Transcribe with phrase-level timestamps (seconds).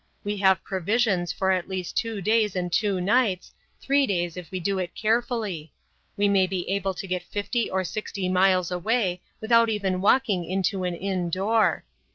[0.23, 4.59] We have provisions for at least two days and two nights, three days if we
[4.59, 5.73] do it carefully.
[6.17, 10.85] We may be able to get fifty or sixty miles away without even walking into
[10.85, 11.83] an inn door.